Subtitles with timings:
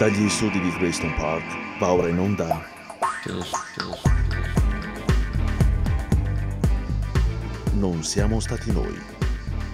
[0.00, 2.64] Dagli studi di Greystone Park va ora in onda.
[7.72, 8.98] Non siamo stati noi.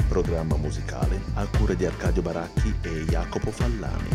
[0.08, 4.08] Programma musicale a cura di Arcadio Baracchi e Jacopo Fallani.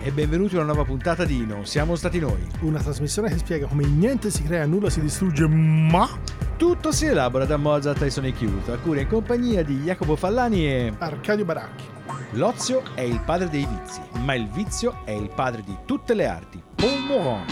[0.00, 2.46] E benvenuti a una nuova puntata di Non siamo stati noi.
[2.60, 6.08] Una trasmissione che spiega come niente si crea, nulla si distrugge, ma
[6.56, 10.68] Tutto si elabora da Mozart e Sonic Youth, a cura in compagnia di Jacopo Fallani
[10.68, 10.92] e...
[10.98, 11.89] Arcadio Baracchi.
[12.34, 16.28] L'ozio è il padre dei vizi, ma il vizio è il padre di tutte le
[16.28, 16.62] arti.
[16.76, 17.50] Paul Morand.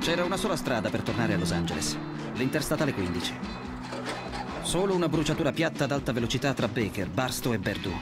[0.00, 1.96] C'era una sola strada per tornare a Los Angeles,
[2.34, 3.32] l'interstatale 15.
[4.62, 7.92] Solo una bruciatura piatta ad alta velocità tra Baker, Barstow e Berdu.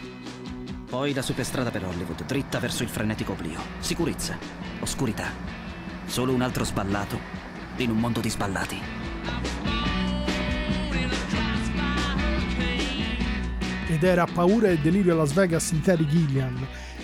[0.89, 3.61] Poi la superstrada per Hollywood, dritta verso il frenetico oblio.
[3.81, 4.39] Sicurezza,
[4.81, 5.27] oscurità.
[6.07, 7.19] Solo un altro sballato
[7.77, 8.81] in un mondo di sballati.
[13.99, 16.57] Ed era Paura e delirio a Las Vegas di Terry Gilliam.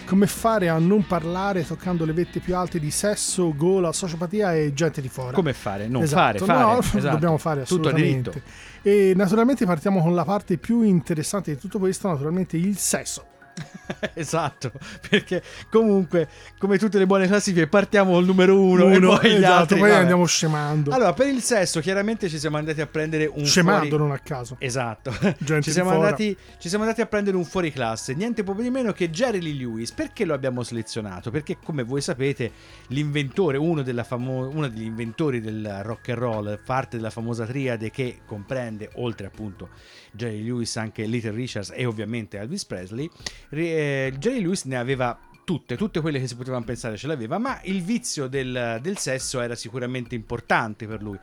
[0.06, 4.72] Come fare a non parlare toccando le vette più alte di sesso, gola, sociopatia e
[4.74, 5.34] gente di fuori?
[5.34, 5.88] Come fare?
[5.88, 6.62] Non Esatto, fare, fare.
[6.72, 7.08] no, esatto.
[7.14, 8.30] dobbiamo fare Tutto a assolutamente.
[8.30, 8.50] diritto.
[8.82, 13.24] E naturalmente partiamo con la parte più interessante di tutto questo, naturalmente il sesso.
[14.14, 14.72] esatto,
[15.08, 19.34] perché comunque, come tutte le buone classifiche, partiamo col numero uno, e Uno, poi gli
[19.36, 19.78] esatto, altri.
[19.78, 20.00] poi vabbè.
[20.00, 20.90] andiamo scemando.
[20.92, 24.18] Allora, per il sesso, chiaramente ci siamo andati a prendere un scemando fuori- non a
[24.18, 24.56] caso.
[24.58, 25.12] Esatto,
[25.60, 28.92] ci siamo, andati, ci siamo andati a prendere un fuori classe, niente po' di meno
[28.92, 29.92] che Jerry Lee Lewis.
[29.92, 31.30] Perché lo abbiamo selezionato?
[31.30, 32.50] Perché, come voi sapete,
[32.88, 37.90] l'inventore, uno, della famo- uno degli inventori del rock and roll, parte della famosa triade
[37.90, 39.68] che comprende, oltre appunto
[40.12, 43.10] Jerry Lewis, anche Little Richards e ovviamente Elvis Presley,
[43.58, 47.60] eh, Jerry Lewis ne aveva tutte, tutte quelle che si potevano pensare ce l'aveva, ma
[47.64, 51.18] il vizio del, del sesso era sicuramente importante per lui.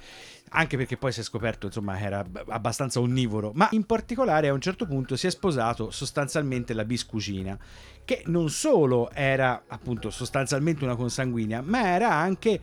[0.53, 3.51] Anche perché poi si è scoperto insomma era b- abbastanza onnivoro.
[3.55, 7.57] Ma in particolare a un certo punto si è sposato sostanzialmente la biscucina
[8.03, 12.59] che non solo era appunto sostanzialmente una consanguinea ma era anche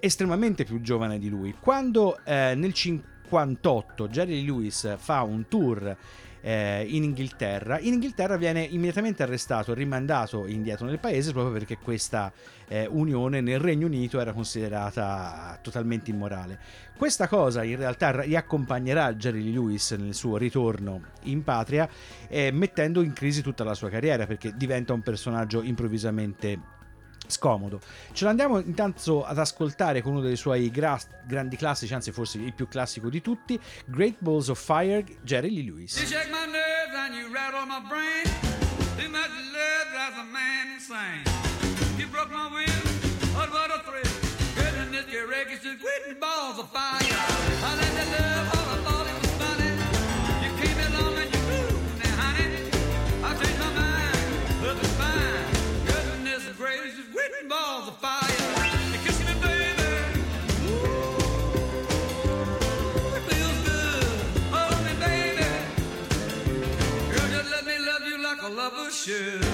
[0.00, 1.54] estremamente più giovane di lui.
[1.60, 5.96] Quando eh, nel 58 Jerry Lewis fa un tour
[6.46, 7.80] eh, in Inghilterra.
[7.80, 12.32] In Inghilterra viene immediatamente arrestato e rimandato indietro nel paese proprio perché questa
[12.68, 16.56] eh, unione nel Regno Unito era considerata totalmente immorale.
[16.96, 21.88] Questa cosa in realtà riaccompagnerà Jerry Lewis nel suo ritorno in patria,
[22.28, 26.74] eh, mettendo in crisi tutta la sua carriera perché diventa un personaggio improvvisamente
[27.28, 27.80] scomodo.
[28.12, 32.52] Ce l'andiamo intanto ad ascoltare con uno dei suoi gra- grandi classici, anzi forse il
[32.54, 35.98] più classico di tutti, Great Balls of Fire, Jerry Lee Lewis.
[35.98, 38.24] You shake my nerves and you rattle my brain.
[38.96, 41.22] Too much love drives a man insane.
[41.98, 44.12] You broke my will, what a thrill.
[44.54, 47.02] Goodness, your records just quitting balls of fire.
[47.02, 48.55] I let that love
[69.06, 69.45] should.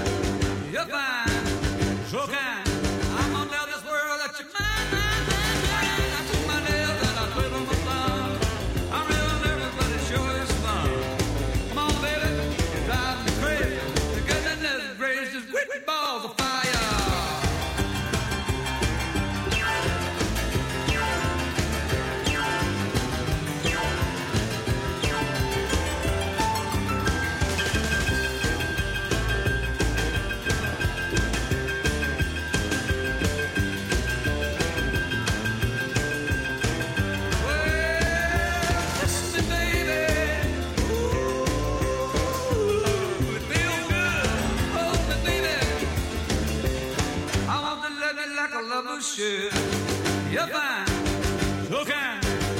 [49.18, 50.88] You're fine.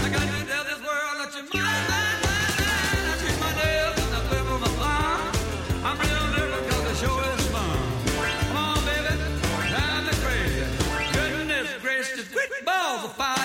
[0.03, 0.21] I got
[0.67, 3.09] this world that you're mine, mine, mine.
[3.09, 3.53] I treat my
[4.77, 5.33] I.
[5.83, 6.27] I'm real
[6.85, 7.79] the show is fun.
[8.49, 9.17] Come on, baby.
[10.21, 10.65] Crazy.
[11.15, 12.29] Goodness gracious.
[12.67, 13.42] Balls of fire.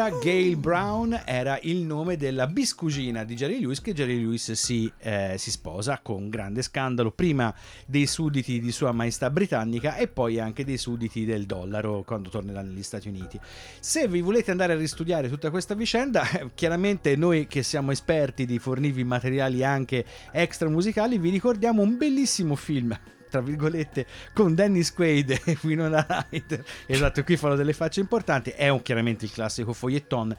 [0.00, 4.90] Ira Gale Brown era il nome della biscugina di Jerry Lewis che Jerry Lewis si,
[4.98, 7.54] eh, si sposa con grande scandalo prima
[7.84, 12.62] dei sudditi di sua maestà britannica e poi anche dei sudditi del dollaro quando tornerà
[12.62, 13.38] negli Stati Uniti.
[13.78, 18.58] Se vi volete andare a ristudiare tutta questa vicenda, chiaramente noi che siamo esperti di
[18.58, 22.98] fornirvi materiali anche extra musicali vi ricordiamo un bellissimo film
[23.30, 26.64] tra virgolette con Dennis Quaid e Winona Ryder.
[26.86, 28.50] Esatto qui fanno delle facce importanti.
[28.50, 30.36] È un, chiaramente il classico foglietton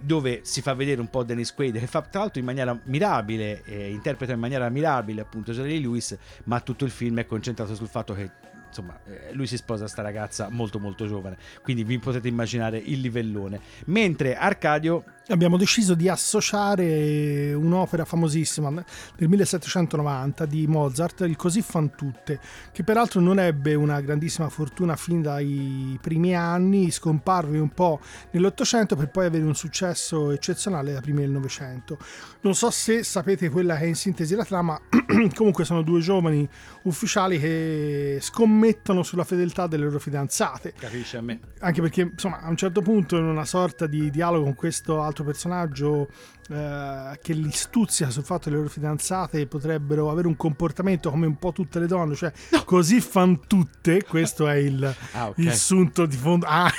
[0.00, 3.62] dove si fa vedere un po' Dennis Quaid che fa tra l'altro in maniera mirabile
[3.64, 7.88] eh, interpreta in maniera mirabile appunto Jerry Lewis ma tutto il film è concentrato sul
[7.88, 8.30] fatto che
[8.68, 11.36] insomma eh, lui si sposa a sta ragazza molto molto giovane.
[11.62, 13.60] Quindi vi potete immaginare il livellone.
[13.86, 18.70] Mentre Arcadio Abbiamo deciso di associare un'opera famosissima
[19.14, 22.40] del 1790 di Mozart, il Così fan tutte,
[22.72, 28.96] che peraltro non ebbe una grandissima fortuna fin dai primi anni, scomparve un po' nell'Ottocento
[28.96, 31.98] per poi avere un successo eccezionale da primi del Novecento.
[32.40, 34.80] Non so se sapete quella che è in sintesi la trama,
[35.36, 36.48] comunque sono due giovani
[36.84, 40.72] ufficiali che scommettono sulla fedeltà delle loro fidanzate.
[40.78, 44.44] capisci a me Anche perché, insomma, a un certo punto, in una sorta di dialogo
[44.44, 46.08] con questo altro personaggio
[46.48, 51.26] eh, che li stuzia sul fatto che le loro fidanzate potrebbero avere un comportamento come
[51.26, 52.32] un po' tutte le donne, cioè
[52.64, 54.02] così fan tutte.
[54.04, 55.38] Questo è il, Ah, ok.
[55.38, 56.46] il sunto di fondo.
[56.48, 56.70] Ah.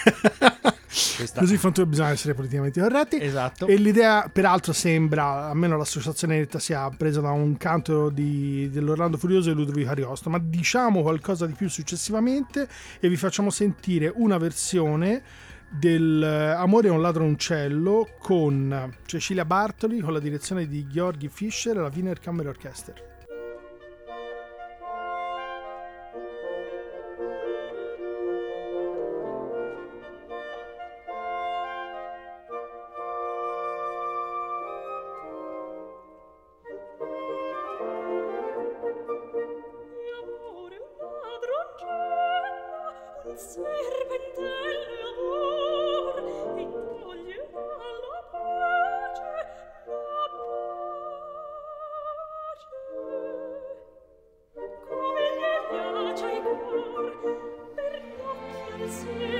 [0.91, 3.21] Questa- Così fan tutte bisogna essere politicamente corretti.
[3.21, 9.17] esatto E l'idea, peraltro, sembra, almeno l'associazione netta sia presa da un canto di- dell'Orlando
[9.17, 12.67] Furioso e Ludovico Ariosto, ma diciamo qualcosa di più successivamente
[12.99, 15.21] e vi facciamo sentire una versione
[15.69, 21.77] del eh, Amore è un ladroncello con Cecilia Bartoli con la direzione di Georgi Fischer
[21.77, 23.08] e la Wiener Kammer Orchester.
[58.89, 59.38] 心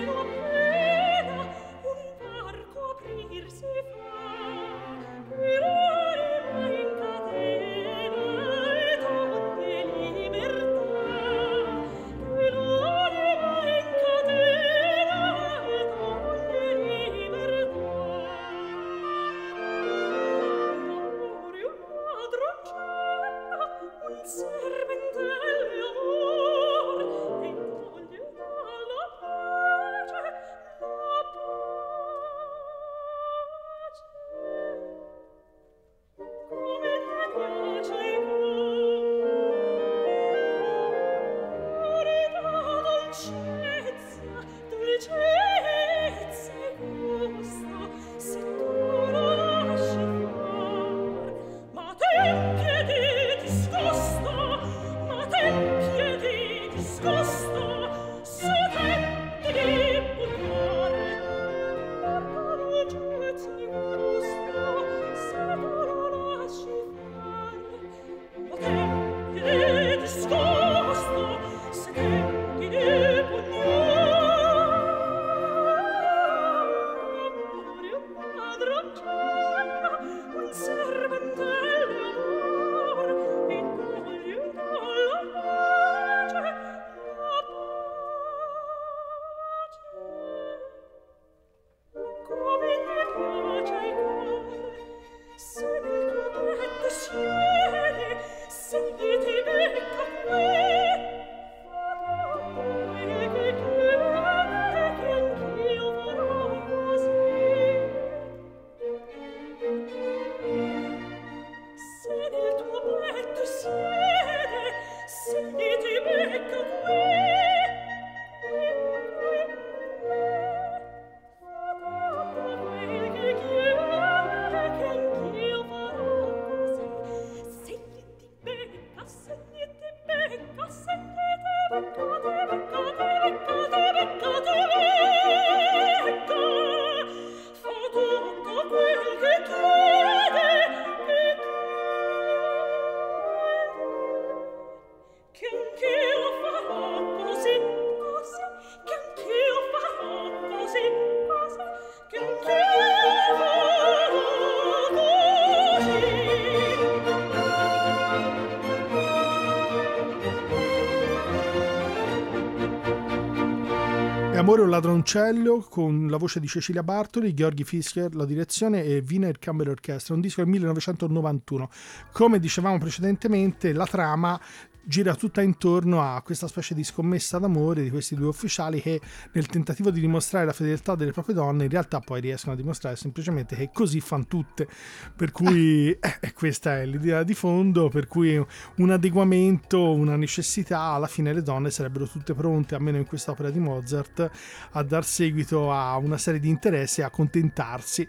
[164.49, 169.37] Amore un ladroncello con la voce di Cecilia Bartoli, Gheorghi Fisker la direzione e Wiener
[169.37, 171.69] Camera Orchestra, un disco del 1991.
[172.11, 174.41] Come dicevamo precedentemente, la trama
[174.89, 178.99] gira tutta intorno a questa specie di scommessa d'amore di questi due ufficiali che
[179.33, 182.95] nel tentativo di dimostrare la fedeltà delle proprie donne in realtà poi riescono a dimostrare
[182.95, 184.67] semplicemente che così fanno tutte.
[185.15, 188.43] Per cui eh, questa è l'idea di fondo per cui
[188.77, 193.59] un adeguamento una necessità alla fine le donne sarebbero tutte pronte almeno in quest'opera di
[193.59, 194.31] Mozart
[194.71, 198.07] a dar seguito a una serie di interessi e a accontentarsi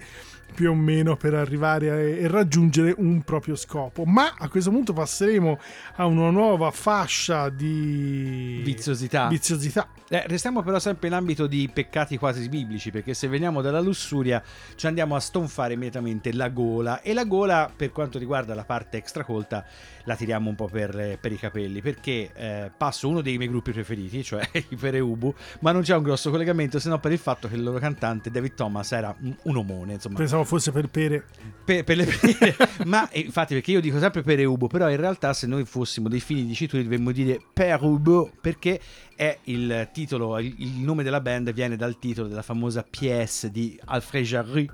[0.55, 4.05] più o meno per arrivare a, e raggiungere un proprio scopo.
[4.05, 5.59] Ma a questo punto passeremo
[5.97, 9.29] a una nuova fascia di Viziosità.
[9.29, 9.89] viziosità.
[10.09, 14.43] Eh, restiamo però sempre in ambito di peccati quasi biblici, perché se veniamo dalla lussuria
[14.75, 18.97] ci andiamo a stonfare immediatamente la gola e la gola per quanto riguarda la parte
[18.97, 19.65] extracolta
[20.11, 23.71] la tiriamo un po' per, per i capelli, perché eh, passo uno dei miei gruppi
[23.71, 27.47] preferiti, cioè i Pereubu, ma non c'è un grosso collegamento se no per il fatto
[27.47, 31.25] che il loro cantante David Thomas era un, omone, insomma, Pensavo fosse per pere.
[31.65, 32.57] per, per le pere.
[32.87, 36.21] ma eh, infatti perché io dico sempre Pereubu, però in realtà se noi fossimo dei
[36.21, 38.81] fini dicitori dovremmo dire Pereubu perché
[39.15, 43.79] è il titolo, il, il nome della band viene dal titolo della famosa pièce di
[43.85, 44.69] Alfred Jarry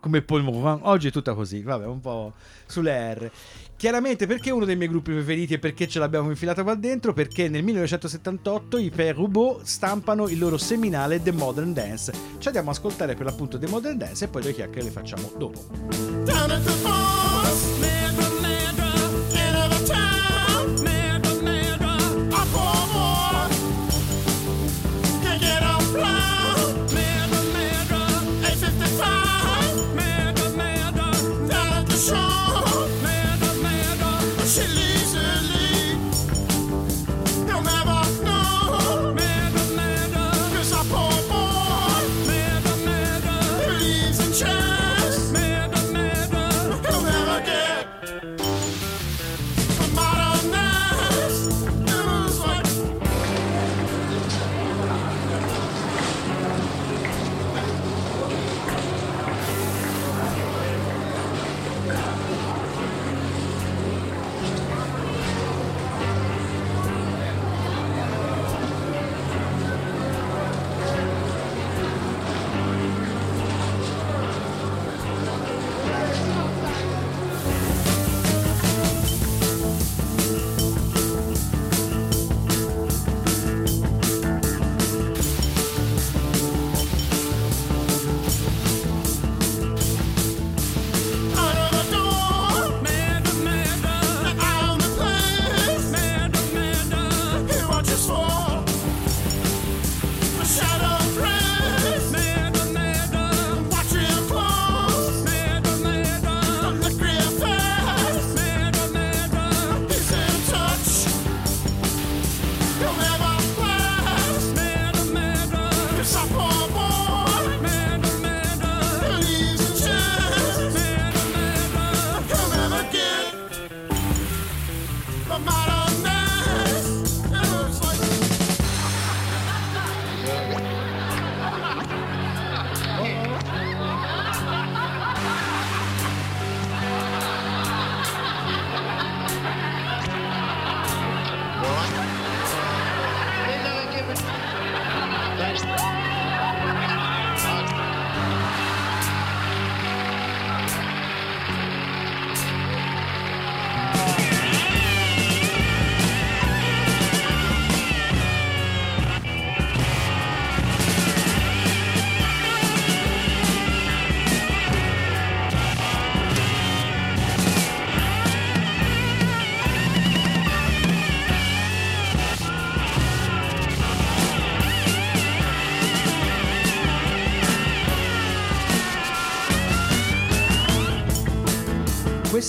[0.00, 0.80] come Paul Morvan.
[0.82, 2.34] Oggi è tutta così, vabbè, un po'
[2.66, 3.30] sulle R.
[3.78, 7.12] Chiaramente perché è uno dei miei gruppi preferiti e perché ce l'abbiamo infilata qua dentro?
[7.12, 12.12] Perché nel 1978 i Père Roubaud stampano il loro seminale The Modern Dance.
[12.38, 15.30] Ci andiamo ad ascoltare per l'appunto The Modern Dance e poi le chiacchiere le facciamo
[15.38, 15.64] dopo.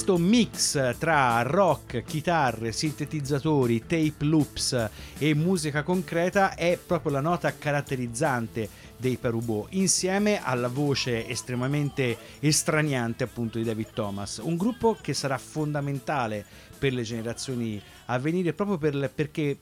[0.10, 4.90] Questo mix tra rock, chitarre, sintetizzatori, tape loops
[5.20, 13.24] e musica concreta è proprio la nota caratterizzante dei Perubo, insieme alla voce estremamente estraniante
[13.24, 16.44] appunto di David Thomas, un gruppo che sarà fondamentale
[16.80, 19.60] per le generazioni a venire proprio per- perché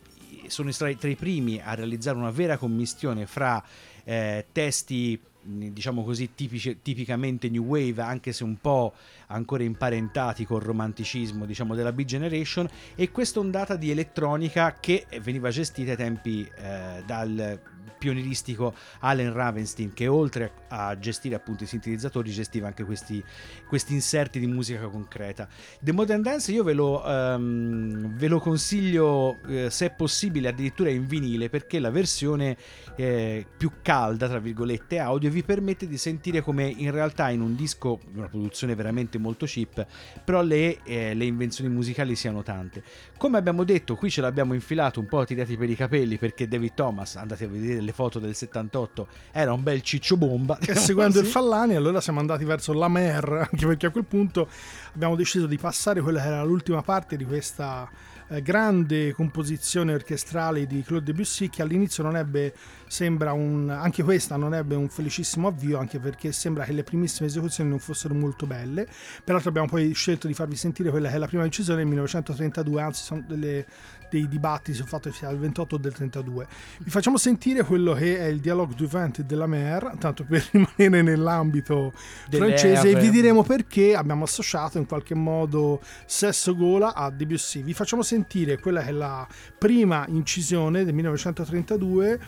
[0.48, 3.62] sono tra i, tra i primi a realizzare una vera commistione fra
[4.06, 8.94] eh, testi diciamo così tipici- tipicamente new wave anche se un po'
[9.28, 15.50] ancora imparentati col romanticismo diciamo della Big Generation e questa ondata di elettronica che veniva
[15.50, 17.60] gestita ai tempi eh, dal
[17.98, 23.24] pionieristico Allen Ravenstein che oltre a gestire appunto i sintetizzatori gestiva anche questi,
[23.68, 25.48] questi inserti di musica concreta.
[25.80, 30.90] The Modern Dance io ve lo, ehm, ve lo consiglio eh, se è possibile addirittura
[30.90, 32.58] in vinile perché la versione
[32.96, 37.56] eh, più calda tra virgolette audio vi permette di sentire come in realtà in un
[37.56, 39.86] disco una produzione veramente molto cheap
[40.24, 42.84] però le, eh, le invenzioni musicali siano tante
[43.18, 46.74] come abbiamo detto qui ce l'abbiamo infilato un po' tirati per i capelli perché David
[46.74, 50.60] Thomas andate a vedere le foto del 78 era un bel ciccio bomba.
[50.60, 54.50] E seguendo il Fallani, allora siamo andati verso la Mer, anche perché a quel punto
[54.94, 57.90] abbiamo deciso di passare quella che era l'ultima parte di questa
[58.30, 62.54] eh, grande composizione orchestrale di Claude Debussy che all'inizio non ebbe,
[62.88, 67.28] sembra un, anche questa non ebbe un felicissimo avvio, anche perché sembra che le primissime
[67.28, 68.88] esecuzioni non fossero molto belle.
[69.24, 72.82] Peraltro abbiamo poi scelto di farvi sentire quella che è la prima incisione del 1932,
[72.82, 73.66] anzi sono delle,
[74.10, 76.48] dei dibattiti sul fatto che sia del 28 o del 32.
[76.80, 80.46] Vi facciamo sentire quello che è il dialogue du vent de la mer, tanto per
[80.52, 81.94] rimanere nell'ambito
[82.30, 87.64] Delle francese, e vi diremo perché abbiamo associato in qualche modo Sesso Gola a Debussy.
[87.64, 89.28] Vi facciamo sentire quella che è la
[89.58, 92.20] prima incisione del 1932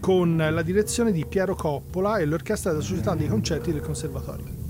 [0.00, 4.67] con la direzione di Piero Coppola e l'orchestra della Società dei Concerti del Conservatorio.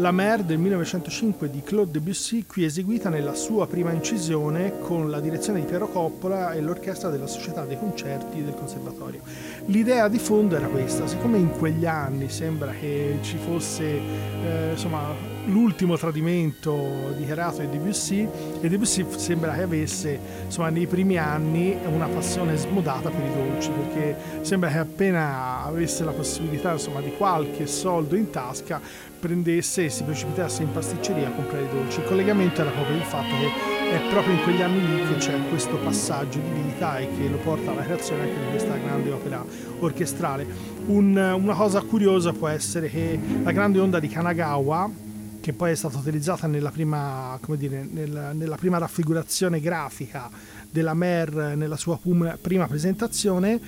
[0.00, 5.18] La Mer del 1905 di Claude Debussy, qui eseguita nella sua prima incisione con la
[5.18, 9.22] direzione di Piero Coppola e l'orchestra della Società dei Concerti del Conservatorio.
[9.66, 15.37] L'idea di fondo era questa, siccome in quegli anni sembra che ci fosse eh, insomma,
[15.48, 18.28] l'ultimo tradimento dichiarato di Debussy
[18.60, 23.70] e Debussy sembra che avesse insomma, nei primi anni una passione smodata per i dolci
[23.70, 28.80] perché sembra che appena avesse la possibilità insomma, di qualche soldo in tasca
[29.18, 32.00] prendesse e si precipitasse in pasticceria a comprare i dolci.
[32.00, 35.34] Il collegamento era proprio il fatto che è proprio in quegli anni lì che c'è
[35.48, 39.44] questo passaggio di vita e che lo porta alla creazione anche di questa grande opera
[39.80, 40.46] orchestrale.
[40.86, 45.06] Un- una cosa curiosa può essere che la grande onda di Kanagawa
[45.40, 50.28] che poi è stata utilizzata nella prima, dire, nel- nella prima raffigurazione grafica
[50.70, 51.98] della Mer nella sua
[52.40, 53.58] prima presentazione,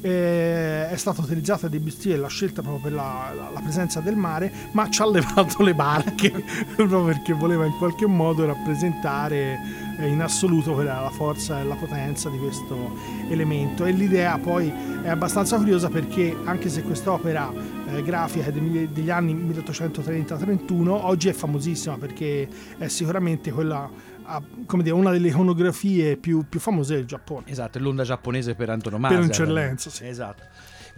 [0.00, 4.16] eh, è stata utilizzata Debussy e l'ha scelta proprio per la, la- la presenza del
[4.16, 6.32] mare, ma ci ha levato le barche
[6.74, 9.58] proprio perché voleva in qualche modo rappresentare
[9.98, 12.96] eh, in assoluto quella- la forza e la potenza di questo
[13.28, 13.84] elemento.
[13.84, 17.52] E l'idea poi è abbastanza curiosa perché anche se quest'opera
[17.88, 23.90] eh, grafica mille- degli anni 1830-31, oggi è famosissima perché è sicuramente quella,
[24.24, 27.46] ah, come dire, una delle iconografie più, più famose del Giappone.
[27.46, 29.18] Esatto, è l'onda giapponese per antonomasia.
[29.18, 30.06] Per eccellenza, sì.
[30.06, 30.42] Esatto.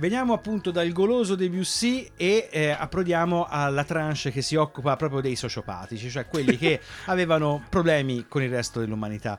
[0.01, 5.37] Veniamo appunto dal goloso Debussy e eh, approdiamo alla tranche che si occupa proprio dei
[5.37, 9.39] sociopatici, cioè quelli che avevano problemi con il resto dell'umanità.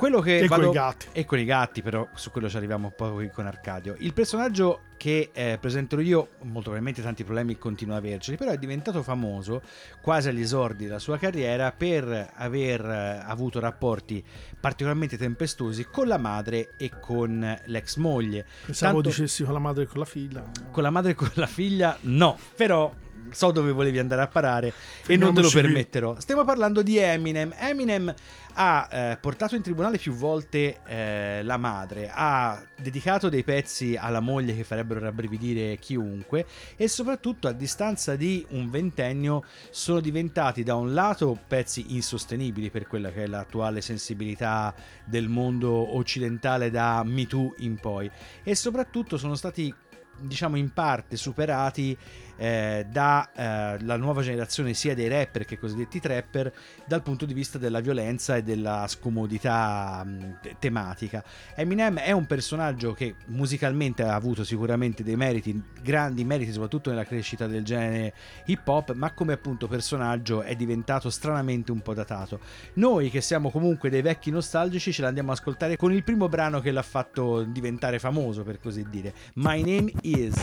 [0.00, 1.06] Quello che E vado- coi gatti.
[1.12, 3.96] E con i gatti, però su quello ci arriviamo poi con Arcadio.
[3.98, 8.56] Il personaggio che eh, presenterò io, molto probabilmente tanti problemi continua ad averceli, però è
[8.56, 9.60] diventato famoso
[10.00, 14.24] quasi agli esordi della sua carriera per aver eh, avuto rapporti
[14.58, 18.46] particolarmente tempestosi con la madre e con l'ex moglie.
[18.64, 20.44] Pensavo Tanto- dicessi con la madre e con la figlia.
[20.70, 22.90] con la madre e con la figlia no, però
[23.30, 24.72] so dove volevi andare a parare
[25.06, 26.20] e non te lo Fermiamoci permetterò.
[26.20, 27.54] Stiamo parlando di Eminem.
[27.56, 28.14] Eminem
[28.54, 34.20] ha eh, portato in tribunale più volte eh, la madre, ha dedicato dei pezzi alla
[34.20, 40.74] moglie che farebbero rabbrividire chiunque e soprattutto a distanza di un ventennio sono diventati da
[40.74, 47.26] un lato pezzi insostenibili per quella che è l'attuale sensibilità del mondo occidentale da Me
[47.26, 48.10] Too in poi
[48.42, 49.72] e soprattutto sono stati
[50.20, 51.96] diciamo in parte superati
[52.40, 56.50] eh, dalla nuova generazione sia dei rapper che cosiddetti trapper
[56.86, 61.22] dal punto di vista della violenza e della scomodità mh, te- tematica.
[61.54, 67.04] Eminem è un personaggio che musicalmente ha avuto sicuramente dei meriti, grandi meriti soprattutto nella
[67.04, 68.14] crescita del genere
[68.46, 72.40] hip hop, ma come appunto personaggio è diventato stranamente un po' datato.
[72.74, 76.60] Noi che siamo comunque dei vecchi nostalgici ce l'andiamo a ascoltare con il primo brano
[76.60, 79.12] che l'ha fatto diventare famoso per così dire.
[79.34, 80.34] My name is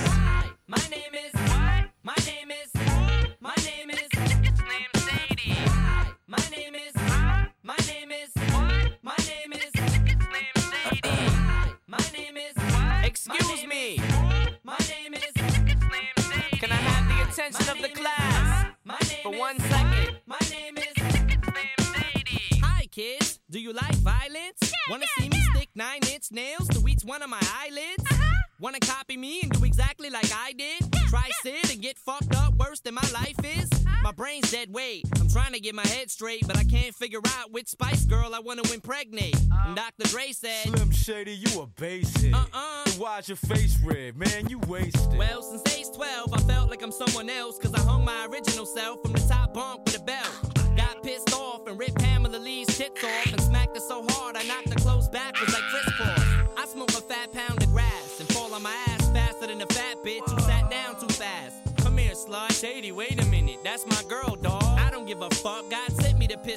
[0.70, 1.17] My name is
[13.30, 14.00] Excuse me.
[14.63, 16.58] My name is Slim Shady.
[16.60, 18.68] Can I have the attention of the class
[19.22, 20.18] for one second?
[20.26, 22.62] My name is Slim Shady.
[22.63, 24.72] Hi kids, do you like violence?
[24.90, 28.04] Wanna see me stick nine inch nails to each one of my eyelids?
[28.10, 28.37] Uh-huh.
[28.60, 30.91] Wanna copy me and do exactly like I did?
[31.10, 33.70] Try sit and get fucked up worse than my life is?
[34.02, 35.06] My brain's dead weight.
[35.20, 38.34] I'm trying to get my head straight, but I can't figure out which Spice Girl
[38.34, 39.36] I wanna impregnate.
[39.65, 40.08] And Dr.
[40.08, 42.34] Dre said, Slim Shady, you a basic.
[42.34, 42.89] Uh-uh.
[42.98, 44.50] Why's your face red, man?
[44.50, 45.15] You wasted.
[45.15, 48.65] Well, since age 12, I felt like I'm someone else, cause I hung my original
[48.65, 49.87] self from the top bunk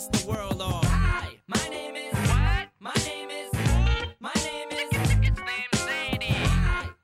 [0.01, 0.85] piss the world off.
[0.87, 2.15] Hi, my name is.
[2.15, 2.69] What?
[2.81, 3.51] My name is.
[4.21, 4.91] My name is.
[4.91, 6.35] Slim Shady.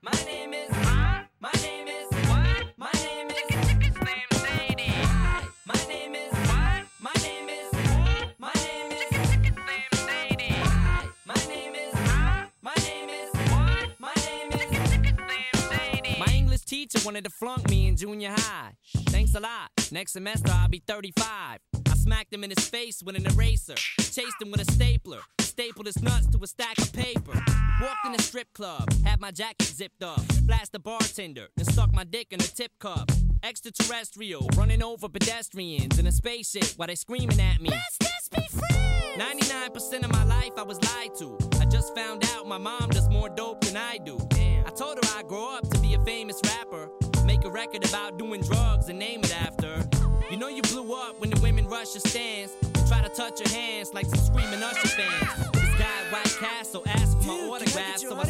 [0.01, 0.69] My name is.
[0.71, 1.23] Huh?
[1.39, 2.07] My name is.
[2.29, 2.65] What?
[2.77, 3.37] My name is.
[3.97, 4.91] Slim Shady.
[5.65, 6.33] My name is.
[6.33, 6.85] What?
[6.99, 7.71] My name is.
[8.39, 9.09] My name is.
[9.09, 10.55] Slim Shady.
[11.25, 11.93] My name is.
[11.93, 12.45] Huh?
[12.61, 13.29] My name is.
[13.51, 13.99] What?
[13.99, 14.61] My name is.
[14.61, 16.19] Slim Shady.
[16.19, 18.71] My English teacher wanted to flunk me in junior high.
[19.37, 19.69] A lot.
[19.91, 21.59] Next semester I'll be 35.
[21.85, 23.75] I smacked him in his face with an eraser.
[23.75, 25.19] Chased him with a stapler.
[25.37, 27.33] Stapled his nuts to a stack of paper.
[27.79, 30.21] Walked in a strip club, had my jacket zipped up.
[30.47, 33.11] Flashed the bartender, and stuck my dick in a tip cup.
[33.43, 37.69] Extraterrestrial, running over pedestrians in a spaceship while they screaming at me.
[37.69, 39.21] Let's just be friends!
[39.21, 41.37] 99% of my life I was lied to.
[41.61, 44.17] I just found out my mom does more dope than I do.
[44.65, 46.89] I told her I'd grow up to be a famous rapper.
[47.47, 49.81] A record about doing drugs and name it after.
[50.29, 52.51] You know you blew up when the women rush your stands
[52.89, 55.51] try to touch your hands like some screaming Usher fans.
[55.53, 58.25] This guy White Castle asked for my autograph, so I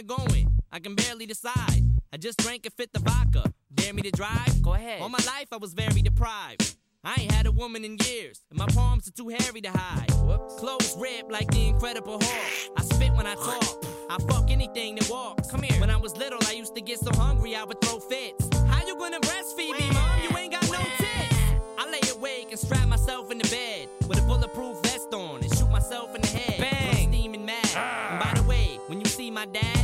[0.00, 0.62] Am I going?
[0.72, 1.82] I can barely decide.
[2.10, 3.52] I just drank and fit the vodka.
[3.74, 4.62] Dare me to drive?
[4.62, 5.02] Go ahead.
[5.02, 6.74] All my life I was very deprived.
[7.04, 10.10] I ain't had a woman in years, and my palms are too hairy to hide.
[10.22, 10.54] Whoops.
[10.58, 12.72] Clothes ripped like the Incredible Hulk.
[12.78, 13.84] I spit when I talk.
[14.08, 15.50] I fuck anything that walks.
[15.50, 15.78] Come here.
[15.78, 18.48] When I was little, I used to get so hungry I would throw fits.
[18.68, 20.22] How you gonna breastfeed me, mom?
[20.22, 21.36] You ain't got no tits.
[21.78, 25.54] I lay awake and strap myself in the bed with a bulletproof vest on and
[25.58, 26.58] shoot myself in the head.
[26.58, 26.88] Bang!
[26.88, 27.66] I'm steaming mad.
[27.76, 29.79] And by the way, when you see my dad,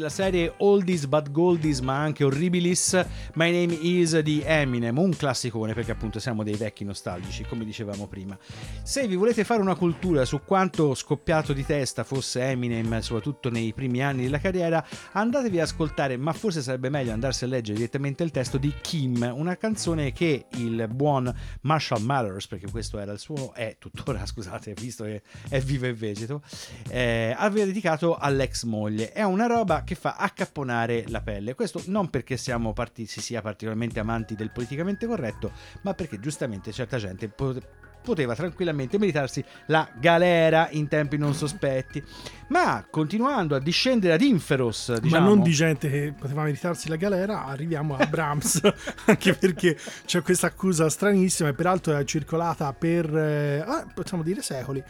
[0.00, 2.94] della serie Oldies but Goldies ma anche Horribilis.
[3.34, 8.06] My Name Is di Eminem un classicone perché appunto siamo dei vecchi nostalgici come dicevamo
[8.06, 8.38] prima.
[8.82, 13.74] Se vi volete fare una cultura su quanto scoppiato di testa fosse Eminem soprattutto nei
[13.74, 14.82] primi anni della carriera
[15.12, 19.30] andatevi ad ascoltare ma forse sarebbe meglio andarsi a leggere direttamente il testo di Kim
[19.36, 21.30] una canzone che il buon
[21.62, 25.92] Marshall Mathers perché questo era il suo è tuttora scusate visto che è vivo e
[25.92, 26.40] vegeto
[26.88, 29.12] eh, aveva dedicato all'ex moglie.
[29.12, 31.56] È una roba che fa accapponare la pelle.
[31.56, 35.50] Questo non perché siamo parti- si sia particolarmente amanti del politicamente corretto
[35.82, 37.60] ma perché giustamente certa gente po-
[38.02, 42.02] poteva tranquillamente meritarsi la galera in tempi non sospetti
[42.50, 46.96] ma continuando a discendere ad Inferos diciamo, Ma non di gente che poteva meritarsi la
[46.96, 48.60] galera, arriviamo a Brahms,
[49.06, 54.42] anche perché c'è questa accusa stranissima e peraltro è circolata per, eh, ah, possiamo dire,
[54.42, 54.82] secoli.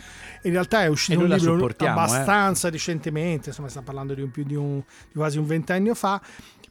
[0.43, 1.87] In realtà è uscito un libro eh.
[1.87, 6.21] abbastanza recentemente, insomma stiamo parlando di, un, più di, un, di quasi un ventennio fa,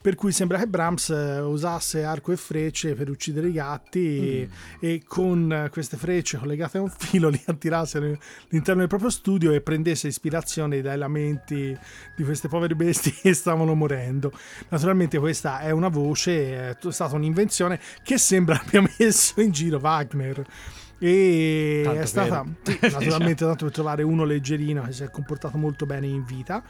[0.02, 4.82] per cui sembra che Brahms eh, usasse arco e frecce per uccidere i gatti Mm.
[4.82, 9.52] e, e con queste frecce collegate a un filo li attirasse all'interno del proprio studio
[9.52, 11.78] e prendesse ispirazione dai lamenti
[12.16, 14.32] di queste povere bestie che stavano morendo.
[14.70, 20.46] Naturalmente questa è una voce, è stata un'invenzione che sembra abbia messo in giro Wagner.
[21.02, 25.58] E Tanto è stata sì, naturalmente tanto per trovare uno leggerino che si è comportato
[25.58, 26.64] molto bene in vita.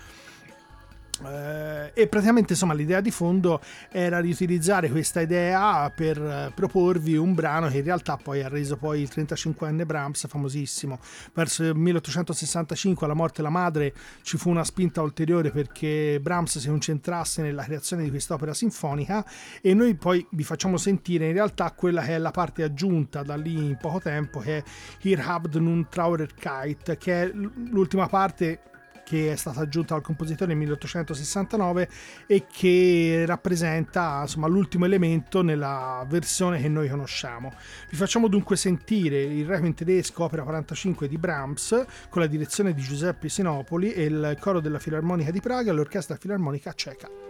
[1.25, 7.33] Eh, e praticamente insomma l'idea di fondo era riutilizzare questa idea per eh, proporvi un
[7.33, 10.99] brano che in realtà poi ha reso poi il 35enne Brahms famosissimo.
[11.33, 16.67] Verso il 1865 alla morte della madre ci fu una spinta ulteriore perché Brahms si
[16.67, 19.25] concentrasse nella creazione di quest'opera sinfonica
[19.61, 23.35] e noi poi vi facciamo sentire in realtà quella che è la parte aggiunta da
[23.35, 24.63] lì in poco tempo che è
[25.01, 28.61] Hier habt nun Traurigkeit che è l'ultima parte
[29.09, 31.89] che è stata aggiunta al compositore nel 1869
[32.27, 37.51] e che rappresenta insomma, l'ultimo elemento nella versione che noi conosciamo.
[37.89, 42.83] Vi facciamo dunque sentire il Requiem tedesco opera 45 di Brahms con la direzione di
[42.83, 47.28] Giuseppe Sinopoli e il coro della Filarmonica di Praga e l'orchestra filarmonica ceca.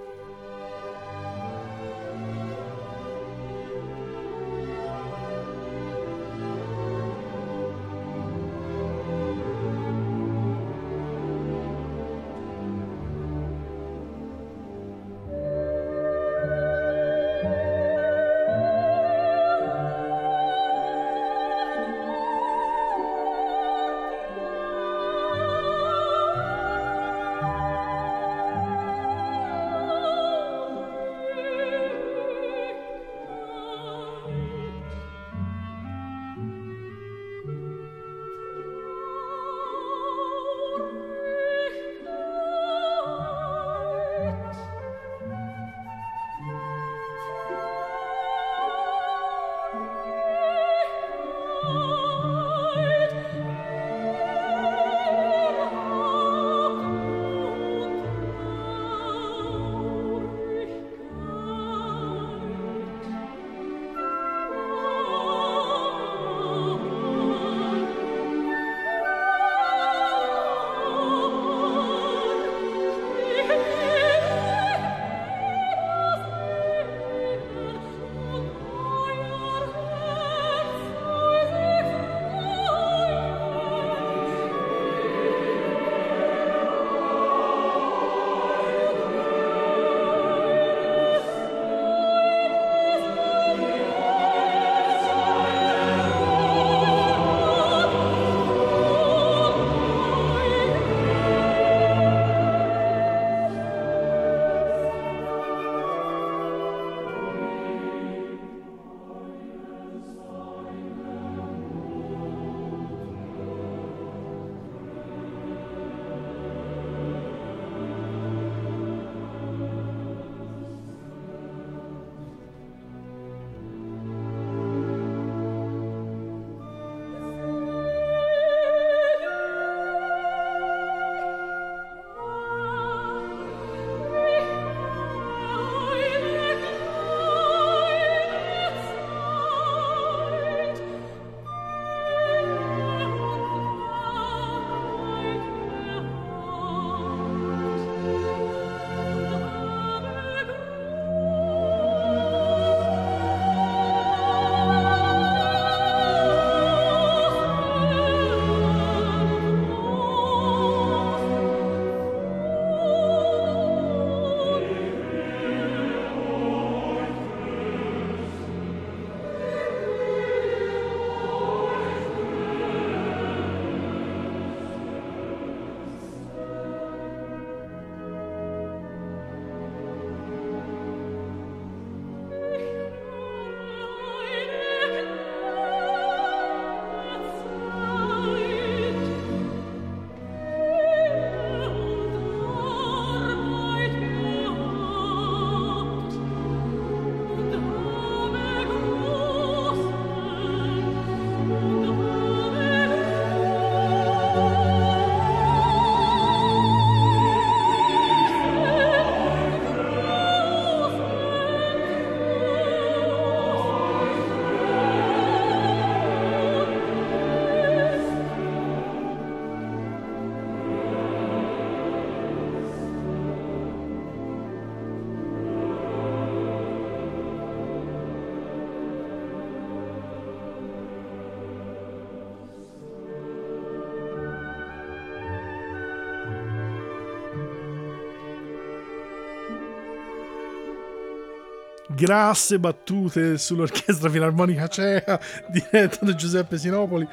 [241.99, 245.19] Grasse battute sull'orchestra filarmonica ceca
[245.51, 247.05] diretta da Giuseppe Sinopoli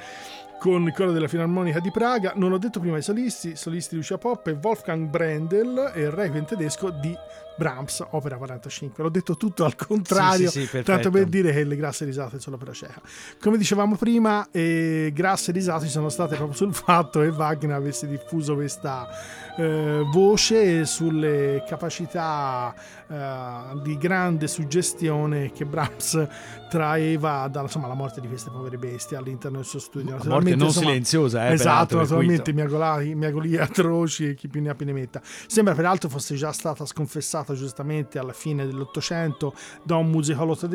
[0.59, 2.33] con il coro della Filarmonica di Praga.
[2.35, 6.03] Non ho detto prima i solisti, i solisti di Lucia Pop e Wolfgang Brendel e
[6.03, 7.17] il Requiem tedesco di
[7.57, 9.03] Brahms, opera 45.
[9.03, 12.39] L'ho detto tutto al contrario, Sì, sì, sì, tanto per dire che le grasse risate
[12.39, 13.01] sono l'opera ceca.
[13.41, 18.55] Come dicevamo prima, eh, grasse risate sono state proprio sul fatto che Wagner avesse diffuso
[18.55, 19.09] questa
[19.57, 22.75] eh, voce sulle capacità
[23.09, 26.29] eh, di grande suggestione che Brahms
[26.69, 30.11] traeva dalla insomma, la morte di queste povere bestie all'interno del suo studio.
[30.11, 34.61] morte Naturalmente, non insomma, silenziosa, eh, esatto, peraltro, naturalmente miagolai, miagolie atroci e chi più
[34.61, 35.21] ne ha più ne metta.
[35.47, 40.69] Sembra peraltro fosse già stata sconfessata giustamente alla fine dell'Ottocento da un musicologo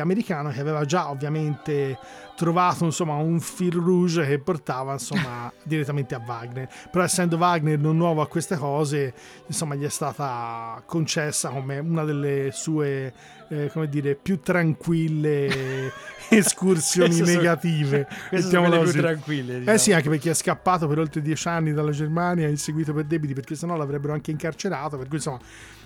[0.00, 1.98] americano che aveva già ovviamente
[2.36, 6.68] trovato insomma un fil rouge che portava insomma direttamente a Wagner.
[6.90, 9.12] Però essendo Wagner non nuovo a queste cose,
[9.46, 13.12] insomma gli è stata concessa come una delle sue
[13.50, 15.92] eh, come dire più tranquille
[16.30, 18.06] escursioni sono- negative.
[18.28, 18.98] Queste sono più così.
[18.98, 19.58] tranquille.
[19.58, 19.76] diciamo.
[19.76, 23.34] Eh sì, anche perché è scappato per oltre dieci anni dalla Germania, inseguito per debiti,
[23.34, 24.96] perché sennò l'avrebbero anche incarcerato.
[24.96, 25.38] Per cui insomma,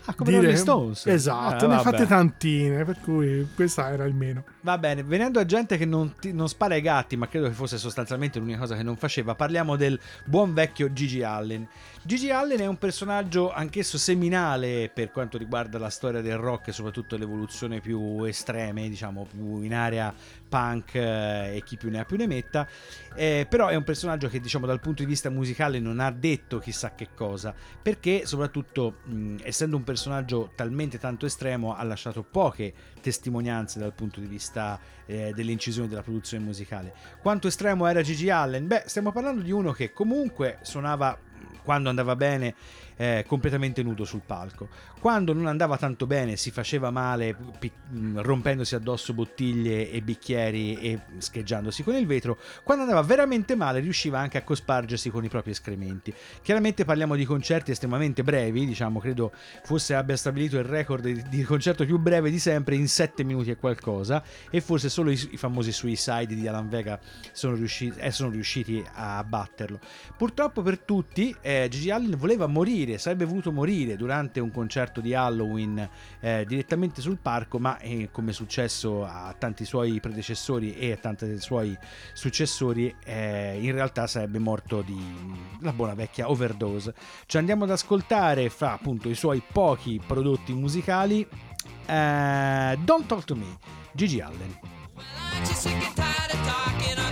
[0.07, 1.07] Ah, come Rolling Stones.
[1.07, 1.91] Esatto, Ah, ne vabbè.
[1.91, 4.45] fatte tantine, per cui questa era il meno.
[4.61, 7.55] Va bene, venendo a gente che non, ti- non spara ai gatti, ma credo che
[7.55, 11.67] fosse sostanzialmente l'unica cosa che non faceva, parliamo del buon vecchio Gigi Allen.
[12.07, 16.73] Gigi Allen è un personaggio anch'esso seminale per quanto riguarda la storia del rock e
[16.73, 20.13] soprattutto l'evoluzione più estreme, diciamo più in area
[20.47, 22.69] punk eh, e chi più ne ha più ne metta.
[23.15, 26.59] Eh, però è un personaggio che diciamo dal punto di vista musicale non ha detto
[26.59, 32.75] chissà che cosa, perché soprattutto mh, essendo un personaggio talmente tanto estremo ha lasciato poche
[33.01, 36.93] testimonianze dal punto di vista eh, delle incisioni della produzione musicale.
[37.23, 38.67] Quanto estremo era Gigi Allen?
[38.67, 41.33] Beh, stiamo parlando di uno che comunque suonava
[41.65, 42.55] quando andava bene
[42.97, 44.69] eh, completamente nudo sul palco.
[45.01, 50.77] Quando non andava tanto bene si faceva male pi- mh, rompendosi addosso bottiglie e bicchieri
[50.77, 52.39] e scheggiandosi con il vetro.
[52.63, 56.15] Quando andava veramente male riusciva anche a cospargersi con i propri escrementi.
[56.43, 59.33] Chiaramente parliamo di concerti estremamente brevi, diciamo credo
[59.65, 63.57] forse abbia stabilito il record di concerto più breve di sempre in 7 minuti e
[63.57, 66.99] qualcosa e forse solo i, i famosi Suicide di Alan Vega
[67.33, 69.79] sono riusciti, eh, sono riusciti a batterlo.
[70.17, 75.15] Purtroppo per tutti eh, Gigi Allen voleva morire, sarebbe voluto morire durante un concerto di
[75.15, 75.89] Halloween
[76.21, 80.97] eh, direttamente sul parco, ma eh, come è successo a tanti suoi predecessori e a
[80.97, 81.77] tanti suoi
[82.13, 85.01] successori, eh, in realtà sarebbe morto di
[85.61, 86.95] la buona vecchia overdose.
[87.27, 91.27] Ci andiamo ad ascoltare fra appunto i suoi pochi prodotti musicali
[91.87, 93.59] eh, Don't Talk to Me,
[93.93, 94.59] Gigi Allen.
[95.37, 97.04] Aren't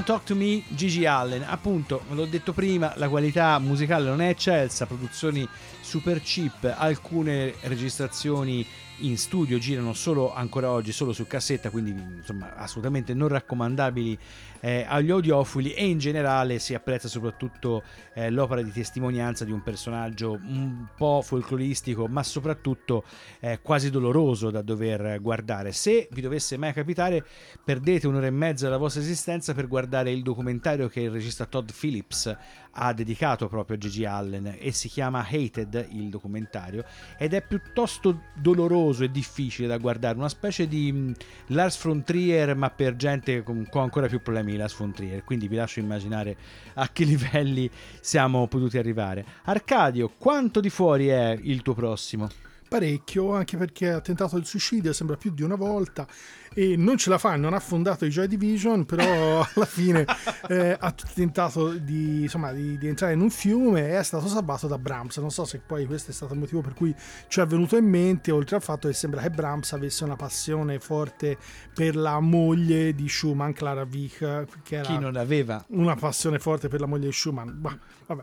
[0.00, 1.44] Don't Talk to Me, Gigi Allen.
[1.46, 5.46] Appunto, l'ho detto prima, la qualità musicale non è eccelsa, produzioni
[5.80, 8.64] super cheap, alcune registrazioni
[9.00, 14.18] in studio girano solo ancora oggi solo su cassetta, quindi insomma assolutamente non raccomandabili
[14.60, 17.82] eh, agli audiofili e in generale si apprezza soprattutto
[18.14, 23.04] eh, l'opera di testimonianza di un personaggio un po' folcloristico, ma soprattutto
[23.40, 25.72] eh, quasi doloroso da dover guardare.
[25.72, 27.24] Se vi dovesse mai capitare,
[27.64, 31.70] perdete un'ora e mezza della vostra esistenza per guardare il documentario che il regista Todd
[31.70, 32.36] Phillips
[32.72, 36.84] ha dedicato proprio a Gigi Allen e si chiama Hated il documentario
[37.18, 41.14] ed è piuttosto doloroso e difficile da guardare, una specie di mh,
[41.48, 45.24] Lars von Trier ma per gente con, con ancora più problemi di Lars von Trier,
[45.24, 46.36] quindi vi lascio immaginare
[46.74, 49.24] a che livelli siamo potuti arrivare.
[49.44, 52.49] Arcadio, quanto di fuori è il tuo prossimo?
[52.70, 56.06] Parecchio, anche perché ha tentato il suicidio, sembra più di una volta,
[56.54, 59.02] e non ce la fa, non ha fondato i Joy Division, però
[59.54, 60.06] alla fine
[60.48, 64.68] eh, ha tentato di, insomma, di, di entrare in un fiume e è stato salvato
[64.68, 65.16] da Brahms.
[65.18, 66.94] Non so se poi questo è stato il motivo per cui
[67.26, 70.78] ci è venuto in mente, oltre al fatto che sembra che Brahms avesse una passione
[70.78, 71.38] forte
[71.74, 75.64] per la moglie di Schumann, Clara Wieck, che era Chi non aveva?
[75.70, 77.48] una passione forte per la moglie di Schumann.
[77.52, 78.22] Bah, vabbè.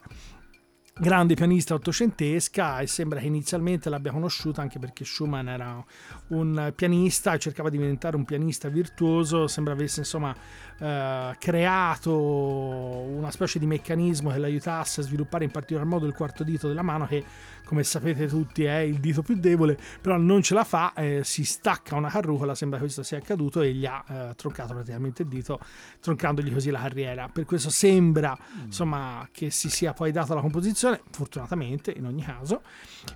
[0.99, 5.83] Grande pianista ottocentesca e sembra che inizialmente l'abbia conosciuta anche perché Schumann era
[6.29, 10.35] un pianista e cercava di diventare un pianista virtuoso, sembra avesse insomma
[10.79, 16.43] eh, creato una specie di meccanismo che l'aiutasse a sviluppare in particolar modo il quarto
[16.43, 17.23] dito della mano che
[17.67, 21.43] come sapete tutti è il dito più debole, però non ce la fa, eh, si
[21.43, 25.27] stacca una carrucola, sembra che questo sia accaduto e gli ha eh, troncato praticamente il
[25.27, 25.59] dito,
[25.99, 27.27] troncandogli così la carriera.
[27.27, 32.61] Per questo sembra insomma che si sia poi data la composizione, fortunatamente in ogni caso,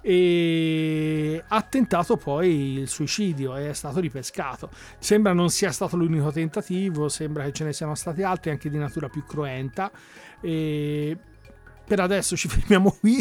[0.02, 4.70] e ha tentato poi il suicidio e è stato ripescato.
[5.00, 8.78] Sembra non sia stato l'unico tentativo, sembra che ce ne siano stati altri anche di
[8.78, 9.90] natura più cruenta.
[10.42, 11.18] E
[11.86, 13.18] per adesso ci fermiamo qui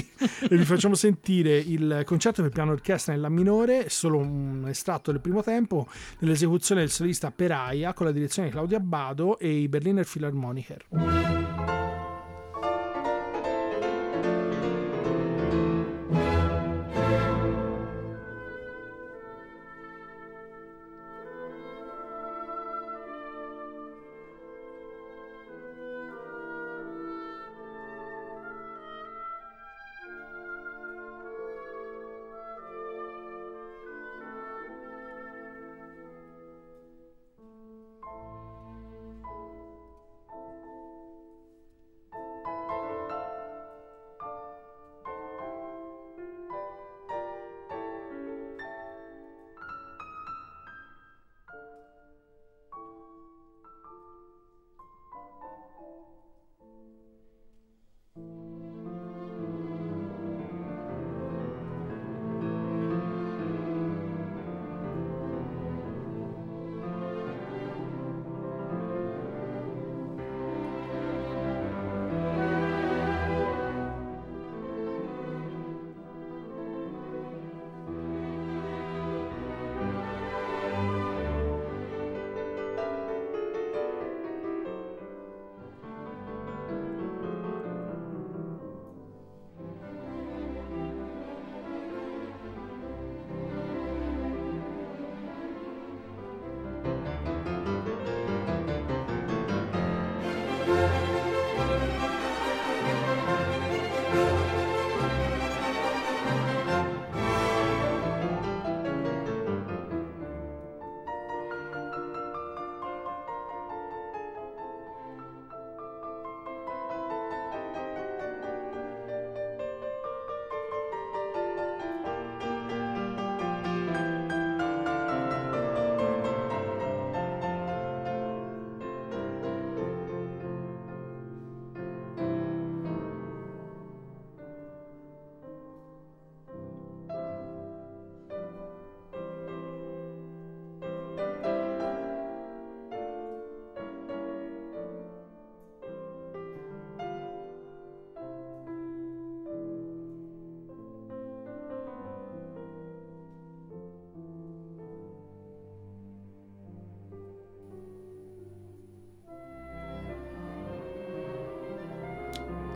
[0.49, 5.21] e vi facciamo sentire il concerto per piano orchestra nella minore, solo un estratto del
[5.21, 5.89] primo tempo,
[6.21, 11.80] nell'esecuzione del solista Peraia con la direzione di Claudia Abbado e i Berliner Philharmoniker.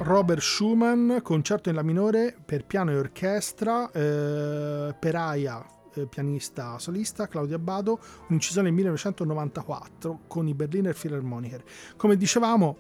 [0.05, 7.26] Robert Schumann, concerto in La minore per piano e orchestra, eh, Peraia, eh, pianista solista,
[7.26, 7.98] Claudia Abbado,
[8.28, 11.64] un'incisione nel 1994 con i Berliner Philharmoniker.
[11.96, 12.76] Come dicevamo,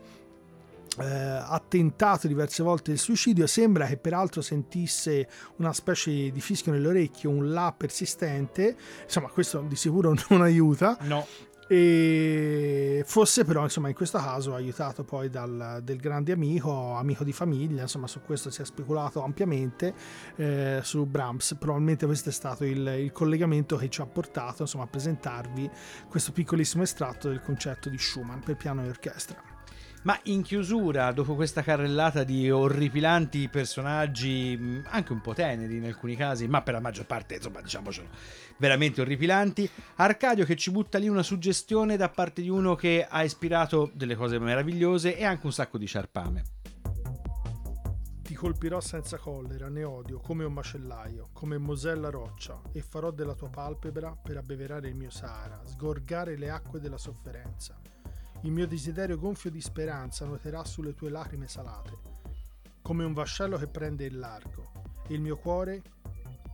[0.98, 6.72] eh, ha tentato diverse volte il suicidio, sembra che peraltro sentisse una specie di fischio
[6.72, 11.26] nell'orecchio, un là persistente, insomma questo di sicuro non aiuta, No,
[11.66, 17.32] e fosse però insomma in questo caso aiutato poi dal del grande amico, amico di
[17.32, 19.94] famiglia, insomma su questo si è speculato ampiamente
[20.36, 24.84] eh, su Brahms, probabilmente questo è stato il, il collegamento che ci ha portato insomma
[24.84, 25.70] a presentarvi
[26.08, 29.53] questo piccolissimo estratto del concerto di Schumann per piano e orchestra.
[30.04, 35.86] Ma in chiusura, dopo questa carrellata di orripilanti personaggi, mh, anche un po' teneri in
[35.86, 38.08] alcuni casi, ma per la maggior parte, insomma, diciamocelo,
[38.58, 43.22] veramente orripilanti, Arcadio che ci butta lì una suggestione da parte di uno che ha
[43.24, 46.44] ispirato delle cose meravigliose e anche un sacco di ciarpame.
[48.22, 53.34] Ti colpirò senza collera, né odio, come un macellaio, come Mosella roccia, e farò della
[53.34, 57.80] tua palpebra per abbeverare il mio Sahara, sgorgare le acque della sofferenza.
[58.44, 61.98] Il mio desiderio gonfio di speranza nuoterà sulle tue lacrime salate,
[62.82, 64.70] come un vascello che prende il largo,
[65.08, 65.82] e il mio cuore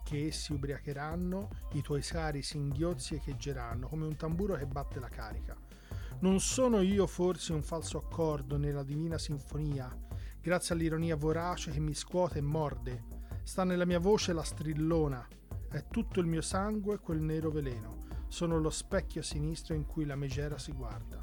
[0.04, 5.56] che essi ubriacheranno, i tuoi sari singhiozzi echeggeranno, come un tamburo che batte la carica.
[6.20, 9.92] Non sono io forse un falso accordo nella divina sinfonia,
[10.40, 13.04] grazie all'ironia vorace che mi scuote e morde.
[13.42, 15.26] Sta nella mia voce la strillona,
[15.68, 18.04] è tutto il mio sangue quel nero veleno.
[18.28, 21.19] Sono lo specchio sinistro in cui la megera si guarda.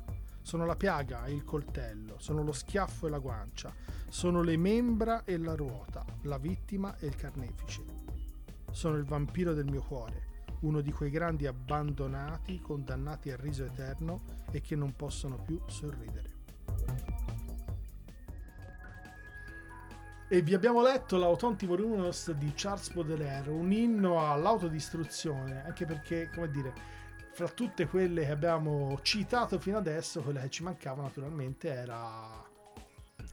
[0.48, 3.74] Sono la piaga e il coltello, sono lo schiaffo e la guancia,
[4.08, 7.84] sono le membra e la ruota, la vittima e il carnefice.
[8.72, 14.22] Sono il vampiro del mio cuore, uno di quei grandi abbandonati, condannati al riso eterno
[14.50, 16.32] e che non possono più sorridere.
[20.30, 26.50] E vi abbiamo letto l'Autonti Morunos di Charles Baudelaire, un inno all'autodistruzione, anche perché, come
[26.50, 26.97] dire,
[27.38, 32.44] fra tutte quelle che abbiamo citato fino adesso, quella che ci mancava naturalmente era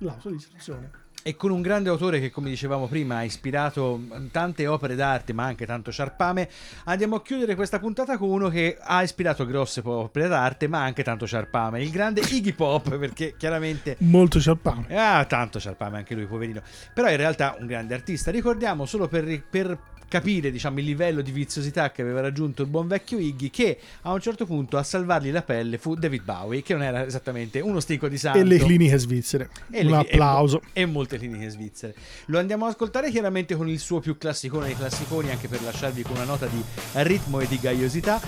[0.01, 0.91] l'autodistruzione.
[1.23, 3.99] E con un grande autore che, come dicevamo prima, ha ispirato
[4.31, 6.51] tante opere d'arte, ma anche tanto ciarpame,
[6.85, 11.03] andiamo a chiudere questa puntata con uno che ha ispirato grosse opere d'arte, ma anche
[11.03, 14.95] tanto ciarpame, il grande Iggy Pop, perché chiaramente Molto sciarpame.
[14.95, 16.61] Ah, tanto ciarpame anche lui, poverino.
[16.93, 18.31] Però in realtà un grande artista.
[18.31, 19.79] Ricordiamo solo per, per
[20.15, 24.13] capire, diciamo, il livello di viziosità che aveva raggiunto il buon vecchio Iggy, che a
[24.13, 27.81] un certo punto a salvargli la pelle fu David Bowie, che non era esattamente uno
[27.81, 28.39] stinco di santo.
[28.39, 29.51] E le cliniche svizzere.
[29.73, 30.61] E un le- applauso.
[30.73, 31.97] E, e molte cliniche svizzere.
[32.27, 36.03] Lo andiamo ad ascoltare chiaramente con il suo più classicone dei classiconi, anche per lasciarvi
[36.03, 36.63] con una nota di
[36.93, 38.21] ritmo e di gaiosità.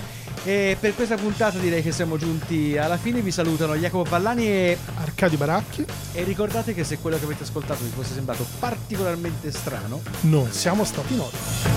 [0.43, 3.21] E per questa puntata direi che siamo giunti alla fine.
[3.21, 7.81] Vi salutano Jacopo Pallani e, Arcadio Baracchi, e ricordate che se quello che avete ascoltato
[7.81, 11.76] vi fosse sembrato particolarmente strano, non siamo stati noi.